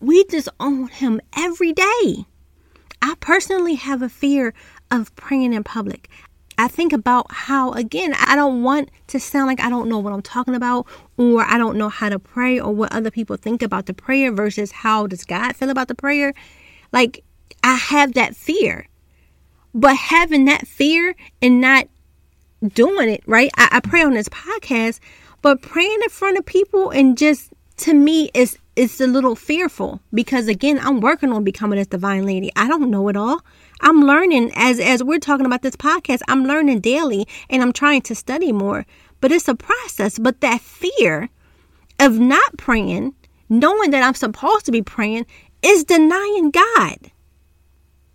we 0.00 0.24
disown 0.24 0.88
him 0.88 1.20
every 1.36 1.72
day. 1.72 2.26
I 3.00 3.14
personally 3.18 3.74
have 3.74 4.02
a 4.02 4.08
fear 4.08 4.54
of 4.90 5.14
praying 5.16 5.54
in 5.54 5.64
public. 5.64 6.08
I 6.58 6.68
think 6.68 6.92
about 6.92 7.26
how, 7.32 7.72
again, 7.72 8.14
I 8.18 8.36
don't 8.36 8.62
want 8.62 8.90
to 9.08 9.18
sound 9.18 9.46
like 9.46 9.60
I 9.60 9.70
don't 9.70 9.88
know 9.88 9.98
what 9.98 10.12
I'm 10.12 10.22
talking 10.22 10.54
about 10.54 10.86
or 11.16 11.42
I 11.42 11.58
don't 11.58 11.76
know 11.76 11.88
how 11.88 12.08
to 12.08 12.18
pray 12.18 12.60
or 12.60 12.72
what 12.72 12.92
other 12.92 13.10
people 13.10 13.36
think 13.36 13.62
about 13.62 13.86
the 13.86 13.94
prayer 13.94 14.30
versus 14.30 14.70
how 14.70 15.06
does 15.06 15.24
God 15.24 15.56
feel 15.56 15.70
about 15.70 15.88
the 15.88 15.94
prayer. 15.94 16.34
Like, 16.92 17.24
I 17.64 17.74
have 17.74 18.14
that 18.14 18.36
fear. 18.36 18.86
But 19.74 19.96
having 19.96 20.44
that 20.46 20.66
fear 20.66 21.14
and 21.40 21.60
not 21.60 21.88
doing 22.66 23.08
it, 23.08 23.22
right? 23.26 23.50
I, 23.56 23.68
I 23.72 23.80
pray 23.80 24.02
on 24.02 24.12
this 24.12 24.28
podcast, 24.28 25.00
but 25.40 25.62
praying 25.62 25.98
in 26.02 26.08
front 26.10 26.38
of 26.38 26.46
people 26.46 26.90
and 26.90 27.18
just 27.18 27.52
to 27.78 27.94
me 27.94 28.30
is 28.32 28.58
it's 28.76 29.00
a 29.00 29.06
little 29.06 29.34
fearful 29.34 30.00
because 30.14 30.48
again 30.48 30.78
i'm 30.82 31.00
working 31.00 31.32
on 31.32 31.44
becoming 31.44 31.78
this 31.78 31.86
divine 31.86 32.24
lady 32.24 32.50
i 32.56 32.66
don't 32.68 32.90
know 32.90 33.08
it 33.08 33.16
all 33.16 33.40
i'm 33.80 34.02
learning 34.02 34.50
as 34.54 34.78
as 34.78 35.02
we're 35.02 35.18
talking 35.18 35.44
about 35.44 35.62
this 35.62 35.76
podcast 35.76 36.20
i'm 36.28 36.44
learning 36.44 36.80
daily 36.80 37.26
and 37.50 37.60
i'm 37.60 37.72
trying 37.72 38.00
to 38.00 38.14
study 38.14 38.52
more 38.52 38.86
but 39.20 39.32
it's 39.32 39.48
a 39.48 39.54
process 39.54 40.18
but 40.18 40.40
that 40.40 40.60
fear 40.60 41.28
of 41.98 42.18
not 42.18 42.56
praying 42.56 43.14
knowing 43.48 43.90
that 43.90 44.02
i'm 44.02 44.14
supposed 44.14 44.64
to 44.64 44.72
be 44.72 44.82
praying 44.82 45.26
is 45.62 45.84
denying 45.84 46.50
god 46.50 46.98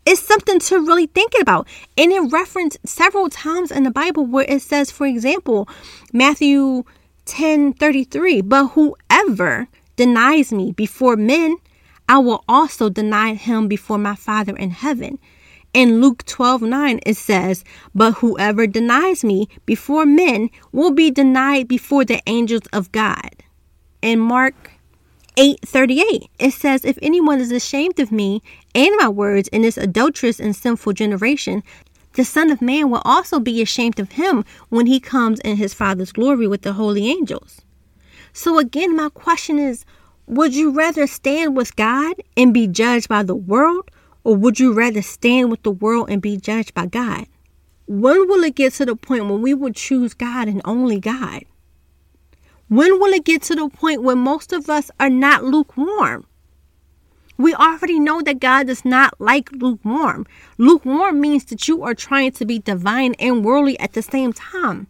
it's 0.05 0.21
something 0.21 0.59
to 0.59 0.79
really 0.79 1.07
think 1.07 1.33
about 1.41 1.67
and 1.97 2.11
it 2.11 2.31
referenced 2.31 2.77
several 2.85 3.29
times 3.29 3.71
in 3.71 3.83
the 3.83 3.91
bible 3.91 4.25
where 4.25 4.45
it 4.47 4.61
says 4.61 4.91
for 4.91 5.05
example 5.05 5.67
matthew 6.13 6.83
10 7.25 7.73
33 7.73 8.41
but 8.41 8.67
whoever 8.69 9.67
denies 9.97 10.53
me 10.53 10.71
before 10.71 11.17
men, 11.17 11.57
I 12.07 12.19
will 12.19 12.45
also 12.47 12.87
deny 12.87 13.33
him 13.33 13.67
before 13.67 13.97
my 13.97 14.15
Father 14.15 14.55
in 14.55 14.69
heaven. 14.69 15.19
In 15.73 15.99
Luke 15.99 16.23
12 16.25 16.61
9, 16.61 16.99
it 17.05 17.17
says, 17.17 17.65
But 17.93 18.13
whoever 18.13 18.65
denies 18.65 19.25
me 19.25 19.49
before 19.65 20.05
men 20.05 20.49
will 20.71 20.91
be 20.91 21.11
denied 21.11 21.67
before 21.67 22.05
the 22.05 22.21
angels 22.25 22.65
of 22.71 22.93
God. 22.93 23.43
In 24.01 24.19
Mark 24.19 24.71
8 25.39 25.59
38, 25.63 26.29
it 26.39 26.51
says, 26.51 26.83
If 26.83 26.97
anyone 26.99 27.39
is 27.39 27.51
ashamed 27.51 27.99
of 27.99 28.11
me 28.11 28.41
and 28.73 28.95
my 28.97 29.07
words 29.07 29.47
in 29.49 29.61
this 29.61 29.77
adulterous 29.77 30.39
and 30.39 30.55
sinful 30.55 30.93
generation, 30.93 31.61
the 32.13 32.25
Son 32.25 32.49
of 32.49 32.59
Man 32.59 32.89
will 32.89 33.03
also 33.05 33.39
be 33.39 33.61
ashamed 33.61 33.99
of 33.99 34.13
him 34.13 34.43
when 34.69 34.87
he 34.87 34.99
comes 34.99 35.39
in 35.41 35.57
his 35.57 35.75
Father's 35.75 36.11
glory 36.11 36.47
with 36.47 36.63
the 36.63 36.73
holy 36.73 37.07
angels. 37.07 37.61
So, 38.33 38.57
again, 38.57 38.95
my 38.95 39.09
question 39.09 39.59
is 39.59 39.85
would 40.25 40.55
you 40.55 40.71
rather 40.71 41.05
stand 41.05 41.55
with 41.55 41.75
God 41.75 42.15
and 42.35 42.51
be 42.51 42.65
judged 42.67 43.07
by 43.07 43.21
the 43.21 43.35
world, 43.35 43.91
or 44.23 44.35
would 44.35 44.59
you 44.59 44.73
rather 44.73 45.03
stand 45.03 45.51
with 45.51 45.61
the 45.61 45.71
world 45.71 46.09
and 46.09 46.19
be 46.19 46.37
judged 46.37 46.73
by 46.73 46.87
God? 46.87 47.27
When 47.85 48.27
will 48.27 48.43
it 48.43 48.55
get 48.55 48.73
to 48.73 48.85
the 48.85 48.95
point 48.95 49.25
when 49.27 49.43
we 49.43 49.53
will 49.53 49.71
choose 49.71 50.15
God 50.15 50.47
and 50.47 50.63
only 50.65 50.99
God? 50.99 51.43
When 52.69 52.99
will 52.99 53.13
it 53.13 53.23
get 53.23 53.43
to 53.43 53.55
the 53.55 53.69
point 53.69 54.03
where 54.03 54.15
most 54.15 54.51
of 54.51 54.69
us 54.69 54.91
are 54.99 55.09
not 55.09 55.43
lukewarm? 55.43 56.25
We 57.37 57.53
already 57.53 57.99
know 57.99 58.21
that 58.21 58.39
God 58.39 58.67
does 58.67 58.83
not 58.83 59.21
like 59.21 59.51
lukewarm. 59.51 60.25
Lukewarm 60.57 61.21
means 61.21 61.45
that 61.45 61.67
you 61.67 61.83
are 61.83 61.93
trying 61.93 62.31
to 62.33 62.45
be 62.45 62.59
divine 62.59 63.13
and 63.19 63.45
worldly 63.45 63.79
at 63.79 63.93
the 63.93 64.01
same 64.01 64.33
time. 64.33 64.87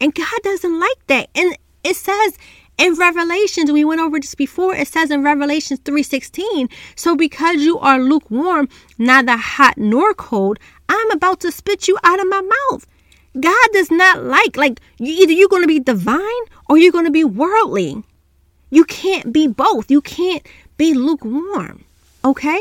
And 0.00 0.14
God 0.14 0.38
doesn't 0.42 0.78
like 0.78 1.06
that. 1.06 1.28
And 1.34 1.56
it 1.82 1.96
says 1.96 2.38
in 2.78 2.94
Revelations, 2.94 3.72
we 3.72 3.84
went 3.84 4.02
over 4.02 4.20
this 4.20 4.34
before. 4.34 4.74
It 4.74 4.88
says 4.88 5.10
in 5.10 5.22
Revelations 5.22 5.80
3:16, 5.80 6.68
so 6.94 7.16
because 7.16 7.62
you 7.62 7.78
are 7.78 7.98
lukewarm, 7.98 8.68
neither 8.98 9.36
hot 9.36 9.78
nor 9.78 10.12
cold, 10.12 10.58
I'm 10.88 11.10
about 11.10 11.40
to 11.40 11.50
spit 11.50 11.88
you 11.88 11.96
out 12.04 12.20
of 12.20 12.28
my 12.28 12.42
mouth. 12.42 12.86
God 13.38 13.68
does 13.72 13.90
not 13.90 14.24
like 14.24 14.56
like 14.56 14.80
either 14.98 15.32
you're 15.32 15.48
going 15.48 15.62
to 15.62 15.68
be 15.68 15.80
divine 15.80 16.42
or 16.68 16.78
you're 16.78 16.92
going 16.92 17.04
to 17.04 17.10
be 17.10 17.24
worldly. 17.24 18.02
You 18.70 18.84
can't 18.84 19.32
be 19.32 19.46
both. 19.46 19.90
You 19.90 20.00
can't 20.00 20.46
be 20.76 20.94
lukewarm. 20.94 21.84
Okay? 22.24 22.60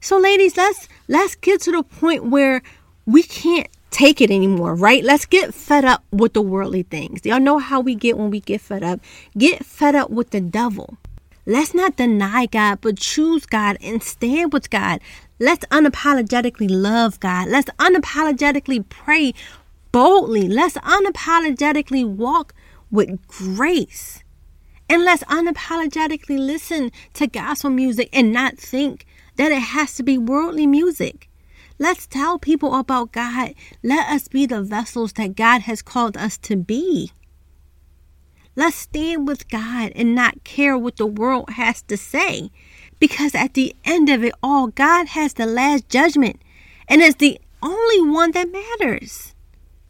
So 0.00 0.18
ladies, 0.18 0.56
let's 0.56 0.88
let's 1.08 1.34
get 1.34 1.60
to 1.62 1.72
the 1.72 1.82
point 1.82 2.26
where 2.26 2.62
we 3.06 3.22
can't 3.22 3.68
take 3.90 4.20
it 4.20 4.30
anymore, 4.30 4.74
right? 4.74 5.04
Let's 5.04 5.26
get 5.26 5.54
fed 5.54 5.84
up 5.84 6.02
with 6.10 6.32
the 6.32 6.42
worldly 6.42 6.82
things. 6.82 7.20
Y'all 7.24 7.40
know 7.40 7.58
how 7.58 7.80
we 7.80 7.94
get 7.94 8.16
when 8.16 8.30
we 8.30 8.40
get 8.40 8.60
fed 8.60 8.82
up. 8.82 9.00
Get 9.36 9.64
fed 9.64 9.94
up 9.94 10.10
with 10.10 10.30
the 10.30 10.40
devil. 10.40 10.96
Let's 11.44 11.74
not 11.74 11.96
deny 11.96 12.46
God, 12.46 12.80
but 12.80 12.98
choose 12.98 13.46
God 13.46 13.76
and 13.80 14.02
stand 14.02 14.52
with 14.52 14.70
God. 14.70 15.00
Let's 15.40 15.66
unapologetically 15.66 16.68
love 16.70 17.18
God. 17.18 17.48
Let's 17.48 17.68
unapologetically 17.80 18.88
pray 18.88 19.34
boldly. 19.92 20.48
Let's 20.48 20.76
unapologetically 20.78 22.04
walk 22.06 22.54
with 22.90 23.26
grace. 23.26 24.24
And 24.88 25.04
let's 25.04 25.24
unapologetically 25.24 26.38
listen 26.38 26.90
to 27.14 27.26
gospel 27.26 27.70
music 27.70 28.08
and 28.12 28.32
not 28.32 28.58
think 28.58 29.06
that 29.36 29.52
it 29.52 29.60
has 29.60 29.94
to 29.96 30.02
be 30.02 30.18
worldly 30.18 30.66
music. 30.66 31.28
Let's 31.78 32.06
tell 32.06 32.38
people 32.38 32.74
about 32.74 33.12
God. 33.12 33.54
Let 33.82 34.08
us 34.08 34.28
be 34.28 34.46
the 34.46 34.62
vessels 34.62 35.14
that 35.14 35.36
God 35.36 35.62
has 35.62 35.82
called 35.82 36.16
us 36.16 36.36
to 36.38 36.56
be. 36.56 37.12
Let's 38.54 38.76
stand 38.76 39.26
with 39.26 39.48
God 39.48 39.92
and 39.96 40.14
not 40.14 40.44
care 40.44 40.76
what 40.76 40.96
the 40.96 41.06
world 41.06 41.50
has 41.50 41.82
to 41.82 41.96
say 41.96 42.50
Because 43.00 43.34
at 43.34 43.54
the 43.54 43.74
end 43.84 44.08
of 44.10 44.22
it 44.22 44.34
all, 44.42 44.68
God 44.68 45.08
has 45.08 45.34
the 45.34 45.46
last 45.46 45.88
judgment 45.88 46.40
and 46.86 47.00
it's 47.00 47.16
the 47.16 47.40
only 47.62 48.00
one 48.00 48.30
that 48.32 48.52
matters. 48.52 49.34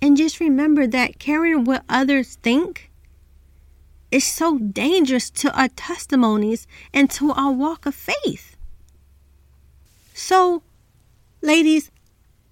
And 0.03 0.17
just 0.17 0.41
remember 0.41 0.89
that 0.89 1.21
caring 1.21 1.65
what 1.65 1.85
others 1.89 2.35
think 2.43 2.91
is 4.11 4.25
so 4.25 4.59
dangerous 4.59 5.31
to 5.31 5.57
our 5.57 5.69
testimonies 5.69 6.67
and 6.93 7.09
to 7.13 7.31
our 7.31 7.53
walk 7.53 7.87
of 7.87 7.95
faith. 7.95 8.57
So, 10.13 10.65
ladies, 11.41 11.93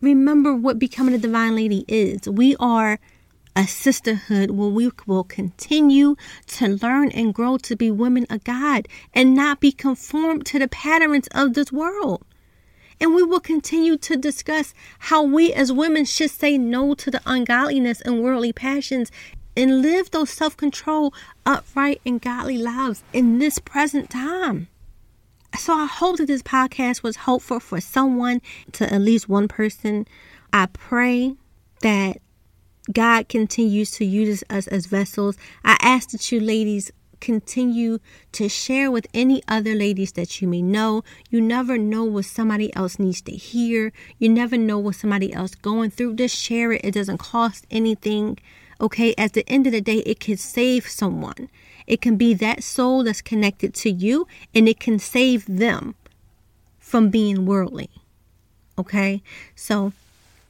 remember 0.01 0.55
what 0.55 0.79
becoming 0.79 1.13
a 1.13 1.19
divine 1.19 1.57
lady 1.57 1.85
is. 1.89 2.29
We 2.29 2.55
are 2.61 3.01
a 3.57 3.67
sisterhood 3.67 4.53
where 4.53 4.69
we 4.69 4.89
will 5.07 5.25
continue 5.25 6.15
to 6.47 6.69
learn 6.69 7.11
and 7.11 7.35
grow 7.35 7.59
to 7.59 7.75
be 7.75 7.91
women 7.91 8.27
of 8.31 8.45
God 8.45 8.87
and 9.13 9.35
not 9.35 9.59
be 9.59 9.73
conformed 9.73 10.47
to 10.47 10.61
the 10.61 10.69
patterns 10.69 11.27
of 11.35 11.55
this 11.55 11.73
world. 11.73 12.25
And 13.01 13.15
we 13.15 13.23
will 13.23 13.41
continue 13.41 13.97
to 13.99 14.17
discuss 14.17 14.75
how 14.99 15.23
we 15.23 15.53
as 15.53 15.73
women 15.73 16.05
should 16.05 16.31
say 16.31 16.59
no 16.59 16.95
to 16.95 17.11
the 17.11 17.23
ungodliness 17.25 18.01
and 18.03 18.23
worldly 18.23 18.53
passions 18.53 19.11
and 19.57 19.83
live 19.83 20.11
those 20.11 20.31
self 20.31 20.57
control, 20.57 21.15
upright, 21.47 22.01
and 22.05 22.21
godly 22.21 22.59
lives 22.59 23.03
in 23.13 23.39
this 23.39 23.59
present 23.59 24.11
time. 24.11 24.69
So 25.59 25.75
I 25.75 25.87
hope 25.87 26.19
that 26.19 26.27
this 26.27 26.43
podcast 26.43 27.03
was 27.03 27.17
helpful 27.17 27.61
for 27.61 27.81
someone, 27.81 28.41
to 28.73 28.93
at 28.93 29.01
least 29.01 29.29
one 29.29 29.49
person. 29.49 30.07
I 30.53 30.67
pray 30.67 31.35
that 31.83 32.19
God 32.93 33.29
continues 33.29 33.91
to 33.93 34.05
use 34.05 34.45
us 34.49 34.67
as 34.69 34.87
vessels. 34.87 35.37
I 35.65 35.77
ask 35.81 36.11
that 36.11 36.31
you 36.31 36.41
ladies 36.41 36.91
continue 37.21 37.99
to 38.33 38.49
share 38.49 38.91
with 38.91 39.07
any 39.15 39.43
other 39.47 39.75
ladies 39.75 40.13
that 40.13 40.41
you 40.41 40.49
may 40.49 40.63
know. 40.63 41.05
You 41.31 41.41
never 41.41 41.79
know 41.79 42.05
what 42.05 42.25
somebody 42.25 42.75
else 42.75 42.99
needs 42.99 43.21
to 43.23 43.33
hear. 43.33 43.93
You 44.19 44.29
never 44.29 44.57
know 44.57 44.79
what 44.79 44.97
somebody 44.97 45.33
else 45.33 45.55
going 45.55 45.91
through. 45.91 46.17
Just 46.17 46.37
share 46.37 46.73
it. 46.73 46.85
It 46.85 46.95
doesn't 46.95 47.19
cost 47.19 47.67
anything. 47.71 48.39
Okay, 48.81 49.15
at 49.19 49.35
the 49.35 49.49
end 49.49 49.67
of 49.67 49.73
the 49.73 49.81
day, 49.81 49.99
it 49.99 50.21
can 50.21 50.37
save 50.37 50.89
someone. 50.89 51.51
It 51.87 52.01
can 52.01 52.17
be 52.17 52.35
that 52.35 52.63
soul 52.63 53.05
that's 53.05 53.21
connected 53.21 53.75
to 53.75 53.91
you 53.91 54.27
and 54.55 54.69
it 54.69 54.81
can 54.81 54.99
save 54.99 55.45
them 55.47 55.95
from 56.79 57.11
being 57.11 57.47
worldly. 57.47 57.91
Okay, 58.79 59.23
so 59.55 59.93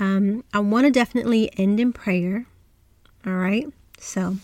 Um, 0.00 0.42
I 0.54 0.60
want 0.60 0.86
to 0.86 0.90
definitely 0.90 1.50
end 1.58 1.78
in 1.80 1.92
prayer. 1.92 2.46
All 3.26 3.34
right, 3.34 3.66
so 3.98 4.36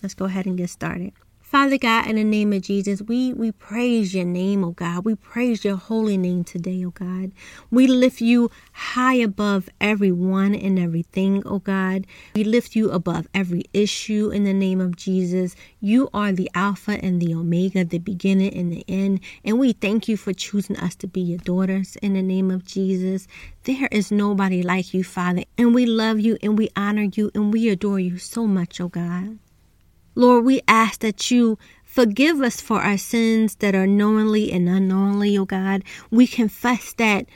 let's 0.00 0.14
go 0.14 0.26
ahead 0.26 0.46
and 0.46 0.56
get 0.56 0.70
started. 0.70 1.12
Father 1.48 1.78
God, 1.78 2.06
in 2.06 2.16
the 2.16 2.24
name 2.24 2.52
of 2.52 2.60
Jesus, 2.60 3.00
we, 3.00 3.32
we 3.32 3.52
praise 3.52 4.14
your 4.14 4.26
name, 4.26 4.62
oh 4.62 4.72
God. 4.72 5.06
We 5.06 5.14
praise 5.14 5.64
your 5.64 5.76
holy 5.76 6.18
name 6.18 6.44
today, 6.44 6.84
oh 6.84 6.90
God. 6.90 7.32
We 7.70 7.86
lift 7.86 8.20
you 8.20 8.50
high 8.72 9.14
above 9.14 9.70
everyone 9.80 10.54
and 10.54 10.78
everything, 10.78 11.42
oh 11.46 11.60
God. 11.60 12.06
We 12.34 12.44
lift 12.44 12.76
you 12.76 12.90
above 12.90 13.28
every 13.32 13.64
issue 13.72 14.28
in 14.28 14.44
the 14.44 14.52
name 14.52 14.78
of 14.78 14.96
Jesus. 14.96 15.56
You 15.80 16.10
are 16.12 16.32
the 16.32 16.50
Alpha 16.54 17.02
and 17.02 17.18
the 17.18 17.32
Omega, 17.34 17.82
the 17.82 17.98
beginning 17.98 18.52
and 18.52 18.70
the 18.70 18.84
end. 18.86 19.20
And 19.42 19.58
we 19.58 19.72
thank 19.72 20.06
you 20.06 20.18
for 20.18 20.34
choosing 20.34 20.76
us 20.76 20.94
to 20.96 21.06
be 21.06 21.22
your 21.22 21.38
daughters 21.38 21.96
in 22.02 22.12
the 22.12 22.20
name 22.20 22.50
of 22.50 22.66
Jesus. 22.66 23.26
There 23.64 23.88
is 23.90 24.12
nobody 24.12 24.62
like 24.62 24.92
you, 24.92 25.02
Father. 25.02 25.44
And 25.56 25.74
we 25.74 25.86
love 25.86 26.20
you 26.20 26.36
and 26.42 26.58
we 26.58 26.68
honor 26.76 27.08
you 27.14 27.30
and 27.34 27.54
we 27.54 27.70
adore 27.70 28.00
you 28.00 28.18
so 28.18 28.46
much, 28.46 28.82
oh 28.82 28.88
God. 28.88 29.38
Lord, 30.18 30.44
we 30.44 30.62
ask 30.66 30.98
that 30.98 31.30
you 31.30 31.60
forgive 31.84 32.40
us 32.40 32.60
for 32.60 32.80
our 32.80 32.98
sins 32.98 33.54
that 33.60 33.76
are 33.76 33.86
knowingly 33.86 34.50
and 34.50 34.68
unknowingly, 34.68 35.38
oh 35.38 35.44
God. 35.44 35.84
We 36.10 36.26
confess 36.26 36.92
that 36.94 37.26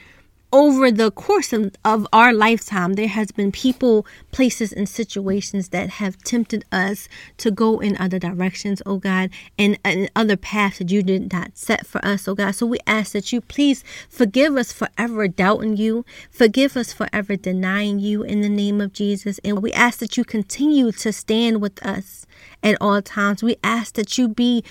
over 0.51 0.91
the 0.91 1.09
course 1.09 1.53
of, 1.53 1.73
of 1.85 2.05
our 2.11 2.33
lifetime, 2.33 2.95
there 2.95 3.07
has 3.07 3.31
been 3.31 3.53
people, 3.53 4.05
places, 4.33 4.73
and 4.73 4.89
situations 4.89 5.69
that 5.69 5.91
have 5.91 6.17
tempted 6.25 6.65
us 6.73 7.07
to 7.37 7.51
go 7.51 7.79
in 7.79 7.95
other 7.95 8.19
directions, 8.19 8.81
oh 8.85 8.97
God, 8.97 9.29
and, 9.57 9.79
and 9.85 10.11
other 10.13 10.35
paths 10.35 10.79
that 10.79 10.91
you 10.91 11.01
did 11.01 11.31
not 11.31 11.57
set 11.57 11.87
for 11.87 12.05
us, 12.05 12.27
oh 12.27 12.35
God. 12.35 12.51
So 12.51 12.65
we 12.65 12.79
ask 12.85 13.13
that 13.13 13.31
you 13.31 13.39
please 13.39 13.81
forgive 14.09 14.57
us 14.57 14.73
for 14.73 14.89
ever 14.97 15.29
doubting 15.29 15.77
you, 15.77 16.05
forgive 16.29 16.75
us 16.75 16.91
for 16.91 17.07
ever 17.13 17.37
denying 17.37 17.99
you 17.99 18.23
in 18.23 18.41
the 18.41 18.49
name 18.49 18.81
of 18.81 18.91
Jesus. 18.91 19.39
And 19.45 19.63
we 19.63 19.71
ask 19.71 19.99
that 19.99 20.17
you 20.17 20.25
continue 20.25 20.91
to 20.91 21.13
stand 21.13 21.61
with 21.61 21.81
us 21.83 22.27
at 22.63 22.77
all 22.81 23.01
times. 23.01 23.43
We 23.43 23.57
ask 23.63 23.95
that 23.95 24.17
you 24.17 24.27
be 24.27 24.63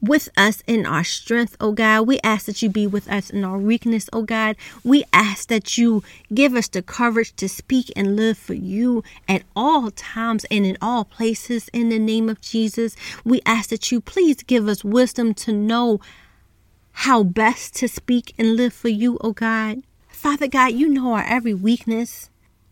with 0.00 0.28
us 0.36 0.62
in 0.66 0.86
our 0.86 1.02
strength, 1.02 1.56
oh 1.60 1.72
God. 1.72 2.06
We 2.06 2.20
ask 2.22 2.46
that 2.46 2.62
you 2.62 2.68
be 2.68 2.86
with 2.86 3.10
us 3.10 3.30
in 3.30 3.44
our 3.44 3.58
weakness, 3.58 4.08
oh 4.12 4.22
God. 4.22 4.56
We 4.84 5.04
ask 5.12 5.48
that 5.48 5.76
you 5.76 6.02
give 6.32 6.54
us 6.54 6.68
the 6.68 6.82
courage 6.82 7.34
to 7.36 7.48
speak 7.48 7.90
and 7.96 8.14
live 8.14 8.38
for 8.38 8.54
you 8.54 9.02
at 9.28 9.42
all 9.56 9.90
times 9.90 10.44
and 10.50 10.64
in 10.64 10.78
all 10.80 11.04
places 11.04 11.68
in 11.72 11.88
the 11.88 11.98
name 11.98 12.28
of 12.28 12.40
Jesus. 12.40 12.94
We 13.24 13.40
ask 13.44 13.70
that 13.70 13.90
you 13.90 14.00
please 14.00 14.42
give 14.42 14.68
us 14.68 14.84
wisdom 14.84 15.34
to 15.34 15.52
know 15.52 16.00
how 16.92 17.22
best 17.22 17.74
to 17.76 17.88
speak 17.88 18.34
and 18.38 18.56
live 18.56 18.72
for 18.72 18.88
you, 18.88 19.18
oh 19.20 19.32
God. 19.32 19.82
Father 20.08 20.48
God, 20.48 20.72
you 20.72 20.88
know 20.88 21.12
our 21.12 21.24
every 21.24 21.54
weakness. 21.54 22.28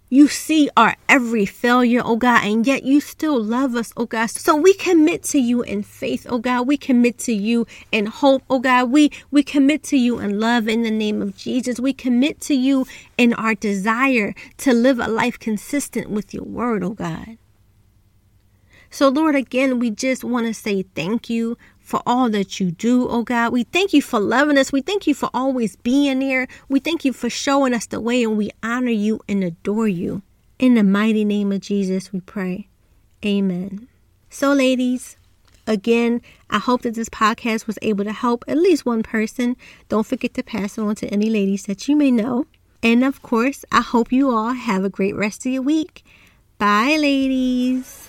You 0.08 0.28
see 0.28 0.70
our 0.76 0.94
every 1.08 1.46
failure, 1.46 2.00
oh 2.04 2.14
God, 2.14 2.44
and 2.44 2.64
yet 2.64 2.84
you 2.84 3.00
still 3.00 3.42
love 3.42 3.74
us, 3.74 3.92
oh 3.96 4.06
God. 4.06 4.26
So 4.26 4.54
we 4.54 4.72
commit 4.74 5.24
to 5.24 5.38
you 5.38 5.62
in 5.62 5.82
faith, 5.82 6.26
oh 6.30 6.38
God. 6.38 6.68
We 6.68 6.76
commit 6.76 7.18
to 7.20 7.32
you 7.32 7.66
in 7.90 8.06
hope, 8.06 8.44
oh 8.48 8.60
God. 8.60 8.90
We 8.92 9.10
we 9.32 9.42
commit 9.42 9.82
to 9.84 9.96
you 9.96 10.20
in 10.20 10.38
love 10.38 10.68
in 10.68 10.84
the 10.84 10.92
name 10.92 11.20
of 11.20 11.36
Jesus. 11.36 11.80
We 11.80 11.92
commit 11.92 12.40
to 12.42 12.54
you 12.54 12.86
in 13.18 13.34
our 13.34 13.56
desire 13.56 14.32
to 14.58 14.72
live 14.72 15.00
a 15.00 15.08
life 15.08 15.40
consistent 15.40 16.08
with 16.08 16.32
your 16.32 16.44
word, 16.44 16.84
oh 16.84 16.90
God. 16.90 17.38
So, 18.88 19.08
Lord, 19.08 19.34
again, 19.34 19.80
we 19.80 19.90
just 19.90 20.22
want 20.22 20.46
to 20.46 20.54
say 20.54 20.82
thank 20.94 21.28
you 21.28 21.58
for 21.86 22.02
all 22.04 22.28
that 22.30 22.58
you 22.58 22.72
do, 22.72 23.08
oh 23.08 23.22
God. 23.22 23.52
We 23.52 23.62
thank 23.62 23.92
you 23.92 24.02
for 24.02 24.18
loving 24.18 24.58
us. 24.58 24.72
We 24.72 24.80
thank 24.82 25.06
you 25.06 25.14
for 25.14 25.30
always 25.32 25.76
being 25.76 26.18
there. 26.18 26.48
We 26.68 26.80
thank 26.80 27.04
you 27.04 27.12
for 27.12 27.30
showing 27.30 27.72
us 27.72 27.86
the 27.86 28.00
way, 28.00 28.24
and 28.24 28.36
we 28.36 28.50
honor 28.60 28.90
you 28.90 29.20
and 29.28 29.44
adore 29.44 29.86
you. 29.86 30.22
In 30.58 30.74
the 30.74 30.82
mighty 30.82 31.24
name 31.24 31.52
of 31.52 31.60
Jesus, 31.60 32.12
we 32.12 32.20
pray. 32.20 32.66
Amen. 33.24 33.86
So, 34.28 34.52
ladies, 34.52 35.16
again, 35.68 36.22
I 36.50 36.58
hope 36.58 36.82
that 36.82 36.96
this 36.96 37.08
podcast 37.08 37.68
was 37.68 37.78
able 37.82 38.02
to 38.02 38.12
help 38.12 38.44
at 38.48 38.58
least 38.58 38.84
one 38.84 39.04
person. 39.04 39.56
Don't 39.88 40.06
forget 40.06 40.34
to 40.34 40.42
pass 40.42 40.76
it 40.76 40.80
on 40.82 40.96
to 40.96 41.06
any 41.06 41.30
ladies 41.30 41.66
that 41.66 41.86
you 41.86 41.94
may 41.94 42.10
know. 42.10 42.46
And 42.82 43.04
of 43.04 43.22
course, 43.22 43.64
I 43.70 43.80
hope 43.80 44.10
you 44.10 44.34
all 44.34 44.54
have 44.54 44.82
a 44.82 44.90
great 44.90 45.14
rest 45.14 45.46
of 45.46 45.52
your 45.52 45.62
week. 45.62 46.04
Bye, 46.58 46.96
ladies. 46.98 48.05